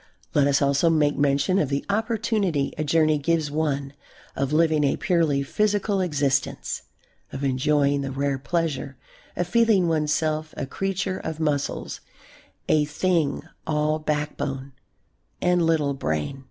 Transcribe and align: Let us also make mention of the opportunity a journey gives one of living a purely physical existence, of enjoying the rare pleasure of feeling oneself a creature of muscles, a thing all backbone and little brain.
Let 0.33 0.47
us 0.47 0.63
also 0.63 0.89
make 0.89 1.15
mention 1.15 1.59
of 1.59 1.69
the 1.69 1.85
opportunity 1.87 2.73
a 2.75 2.83
journey 2.83 3.19
gives 3.19 3.51
one 3.51 3.93
of 4.35 4.51
living 4.51 4.83
a 4.83 4.97
purely 4.97 5.43
physical 5.43 6.01
existence, 6.01 6.81
of 7.31 7.43
enjoying 7.43 8.01
the 8.01 8.09
rare 8.09 8.39
pleasure 8.39 8.97
of 9.35 9.45
feeling 9.47 9.87
oneself 9.87 10.55
a 10.57 10.65
creature 10.65 11.19
of 11.19 11.39
muscles, 11.39 11.99
a 12.67 12.83
thing 12.85 13.43
all 13.67 13.99
backbone 13.99 14.71
and 15.39 15.61
little 15.63 15.93
brain. 15.93 16.39